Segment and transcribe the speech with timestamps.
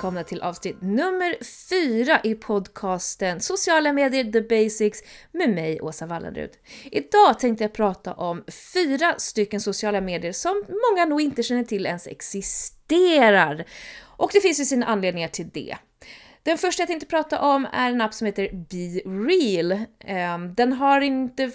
[0.00, 5.02] välkomna till avsnitt nummer fyra i podcasten Sociala medier the basics
[5.32, 6.50] med mig Åsa Wallenrud.
[6.90, 8.44] Idag tänkte jag prata om
[8.74, 13.64] fyra stycken sociala medier som många nog inte känner till ens existerar.
[14.02, 15.76] Och det finns ju sina anledningar till det.
[16.42, 19.84] Den första jag tänkte prata om är en app som heter Be Real.
[20.04, 21.50] Ehm, den har inte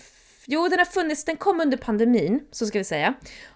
[0.48, 3.14] Jo, den har funnits, den kom under pandemin, så ska vi säga.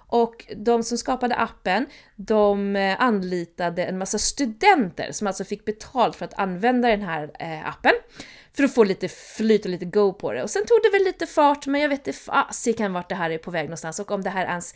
[0.09, 6.15] Och de som skapade appen, de eh, anlitade en massa studenter som alltså fick betalt
[6.15, 7.93] för att använda den här eh, appen.
[8.53, 10.43] För att få lite flyt och lite go på det.
[10.43, 13.29] Och sen tog det väl lite fart, men jag vet inte fasiken vart det här
[13.29, 14.75] är på väg någonstans och om det här ens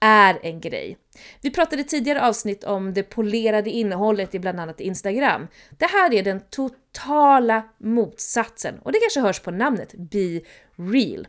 [0.00, 0.98] är en grej.
[1.40, 5.48] Vi pratade tidigare avsnitt om det polerade innehållet i bland annat Instagram.
[5.78, 10.40] Det här är den totala motsatsen och det kanske hörs på namnet Be
[10.76, 11.26] Real.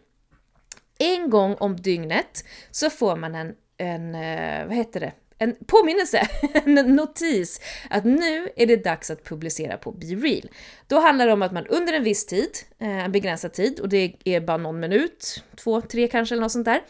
[0.99, 6.27] En gång om dygnet så får man en, en eh, vad heter det, en påminnelse,
[6.65, 10.49] en notis att nu är det dags att publicera på BeReal.
[10.87, 13.89] Då handlar det om att man under en viss tid, eh, en begränsad tid, och
[13.89, 16.81] det är bara någon minut, två, tre kanske eller något sånt där,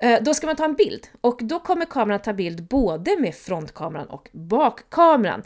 [0.00, 3.34] eh, då ska man ta en bild och då kommer kameran ta bild både med
[3.34, 5.42] frontkameran och bakkameran.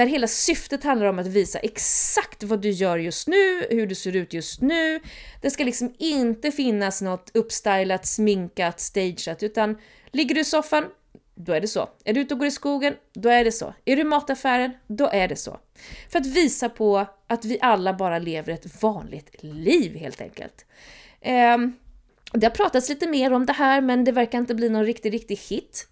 [0.00, 3.94] Där hela syftet handlar om att visa exakt vad du gör just nu, hur du
[3.94, 5.00] ser ut just nu.
[5.40, 9.78] Det ska liksom inte finnas något uppstylat, sminkat, stageat, utan
[10.10, 10.84] ligger du i soffan,
[11.34, 11.88] då är det så.
[12.04, 13.74] Är du ute och går i skogen, då är det så.
[13.84, 15.60] Är du i mataffären, då är det så.
[16.08, 20.66] För att visa på att vi alla bara lever ett vanligt liv helt enkelt.
[21.20, 21.58] Eh,
[22.32, 25.12] det har pratats lite mer om det här, men det verkar inte bli någon riktig,
[25.12, 25.86] riktig hit.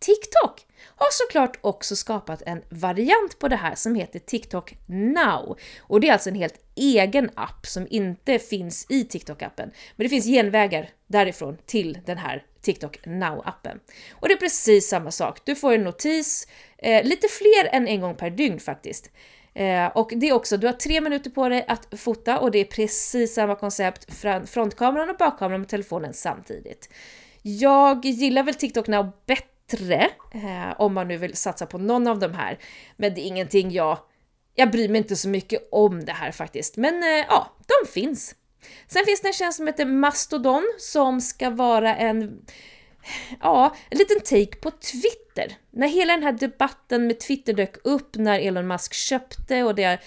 [0.00, 5.58] TikTok har såklart också skapat en variant på det här som heter TikTok Now.
[5.80, 9.70] Och det är alltså en helt egen app som inte finns i TikTok-appen.
[9.96, 13.78] Men det finns genvägar därifrån till den här TikTok Now-appen.
[14.12, 15.40] Och det är precis samma sak.
[15.44, 19.10] Du får en notis, eh, lite fler än en gång per dygn faktiskt.
[19.54, 22.58] Eh, och det är också, du har tre minuter på dig att fota och det
[22.58, 24.06] är precis samma koncept,
[24.46, 26.88] frontkameran och bakkameran med telefonen samtidigt.
[27.42, 32.06] Jag gillar väl TikTok Now bättre bättre eh, om man nu vill satsa på någon
[32.06, 32.58] av de här.
[32.96, 33.98] Men det är ingenting jag...
[34.54, 36.76] Jag bryr mig inte så mycket om det här faktiskt.
[36.76, 38.34] Men eh, ja, de finns.
[38.86, 42.42] Sen finns det en tjänst som heter Mastodon som ska vara en
[43.40, 45.56] ja, en liten take på Twitter.
[45.70, 49.84] När hela den här debatten med Twitter dök upp när Elon Musk köpte och det
[49.84, 49.98] har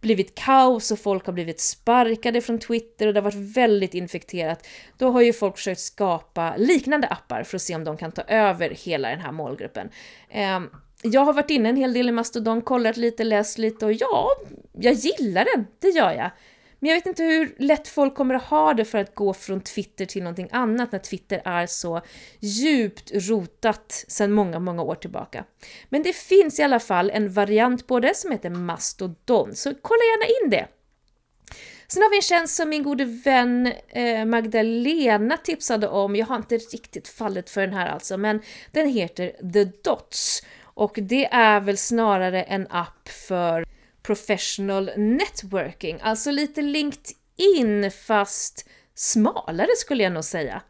[0.00, 4.66] blivit kaos och folk har blivit sparkade från Twitter och det har varit väldigt infekterat,
[4.98, 8.22] då har ju folk försökt skapa liknande appar för att se om de kan ta
[8.22, 9.90] över hela den här målgruppen.
[10.30, 10.70] Ehm,
[11.02, 14.28] jag har varit inne en hel del i Mastodon, kollat lite, läst lite och ja,
[14.72, 16.30] jag gillar den, det gör jag.
[16.80, 19.60] Men jag vet inte hur lätt folk kommer att ha det för att gå från
[19.60, 22.00] Twitter till någonting annat när Twitter är så
[22.40, 25.44] djupt rotat sedan många, många år tillbaka.
[25.88, 30.00] Men det finns i alla fall en variant på det som heter Mastodon, så kolla
[30.00, 30.68] gärna in det!
[31.88, 36.16] Sen har vi en tjänst som min gode vän eh, Magdalena tipsade om.
[36.16, 38.42] Jag har inte riktigt fallit för den här alltså, men
[38.72, 40.42] den heter The Dots.
[40.62, 43.66] Och det är väl snarare en app för
[44.02, 50.62] professional networking, alltså lite LinkedIn fast smalare skulle jag nog säga.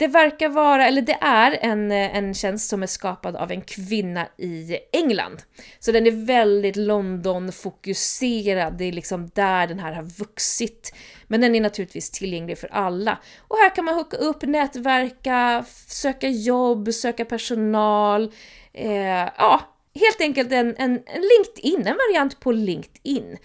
[0.00, 3.62] Det verkar vara, eller det är en, eh, en tjänst som är skapad av en
[3.62, 5.42] kvinna i England.
[5.78, 10.94] Så den är väldigt London-fokuserad, det är liksom där den här har vuxit.
[11.26, 13.18] Men den är naturligtvis tillgänglig för alla.
[13.38, 18.32] Och här kan man hooka upp, nätverka, söka jobb, söka personal.
[18.72, 19.60] Eh, ja,
[19.94, 23.36] helt enkelt en, en, en LinkedIn, en variant på LinkedIn.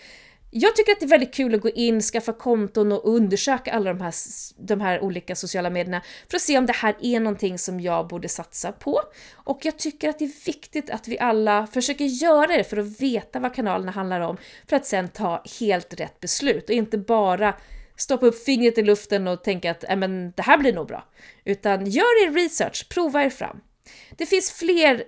[0.58, 3.94] Jag tycker att det är väldigt kul att gå in, skaffa konton och undersöka alla
[3.94, 4.14] de här,
[4.58, 8.08] de här olika sociala medierna för att se om det här är någonting som jag
[8.08, 9.02] borde satsa på.
[9.34, 13.02] Och jag tycker att det är viktigt att vi alla försöker göra det för att
[13.02, 14.38] veta vad kanalerna handlar om
[14.70, 17.54] för att sen ta helt rätt beslut och inte bara
[17.98, 21.06] stoppa upp fingret i luften och tänka att äh, men, det här blir nog bra.
[21.46, 23.62] Utan gör er research, prova er fram.
[24.18, 25.04] Det finns fler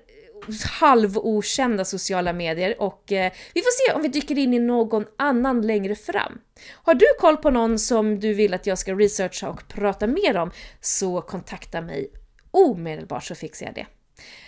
[0.79, 5.61] halvokända sociala medier och eh, vi får se om vi dyker in i någon annan
[5.61, 6.41] längre fram.
[6.73, 10.37] Har du koll på någon som du vill att jag ska researcha och prata mer
[10.37, 10.51] om
[10.81, 12.11] så kontakta mig
[12.51, 13.87] omedelbart så fixar jag det.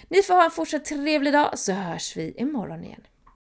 [0.08, 3.02] Ni får ha en fortsatt trevlig dag så hörs vi imorgon igen.